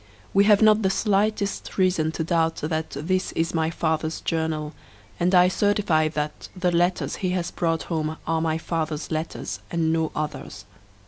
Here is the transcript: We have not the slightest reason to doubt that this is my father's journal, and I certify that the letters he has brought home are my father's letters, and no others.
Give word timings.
We 0.33 0.45
have 0.45 0.63
not 0.63 0.81
the 0.81 0.89
slightest 0.89 1.77
reason 1.77 2.11
to 2.13 2.23
doubt 2.23 2.55
that 2.55 2.89
this 2.97 3.31
is 3.33 3.53
my 3.53 3.69
father's 3.69 4.19
journal, 4.19 4.73
and 5.19 5.35
I 5.35 5.47
certify 5.47 6.07
that 6.07 6.49
the 6.55 6.71
letters 6.71 7.17
he 7.17 7.29
has 7.37 7.51
brought 7.51 7.83
home 7.83 8.17
are 8.25 8.41
my 8.41 8.57
father's 8.57 9.11
letters, 9.11 9.59
and 9.69 9.93
no 9.93 10.11
others. 10.15 10.65